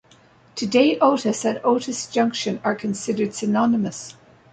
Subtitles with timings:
[0.55, 4.17] Today Otis and Otis Junction are considered synonymous.